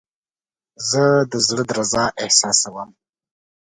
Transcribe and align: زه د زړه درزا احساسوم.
زه 0.89 1.03
د 1.31 1.33
زړه 1.47 1.63
درزا 1.69 2.05
احساسوم. 2.23 2.89